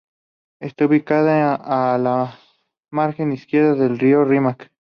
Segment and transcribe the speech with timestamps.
[0.59, 2.33] Está ubicado a la
[2.89, 4.71] margen izquierda del río Rímac.